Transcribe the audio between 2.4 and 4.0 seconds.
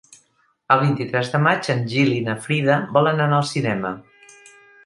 Frida volen anar al cinema.